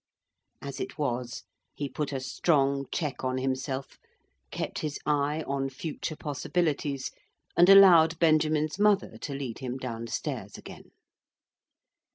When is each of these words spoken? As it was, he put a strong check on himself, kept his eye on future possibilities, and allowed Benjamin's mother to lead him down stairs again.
As 0.63 0.79
it 0.79 0.97
was, 0.97 1.43
he 1.75 1.87
put 1.87 2.11
a 2.11 2.19
strong 2.19 2.87
check 2.91 3.23
on 3.23 3.37
himself, 3.37 3.99
kept 4.49 4.79
his 4.79 4.97
eye 5.05 5.43
on 5.45 5.69
future 5.69 6.15
possibilities, 6.15 7.11
and 7.55 7.69
allowed 7.69 8.17
Benjamin's 8.17 8.79
mother 8.79 9.19
to 9.19 9.35
lead 9.35 9.59
him 9.59 9.77
down 9.77 10.07
stairs 10.07 10.57
again. 10.57 10.89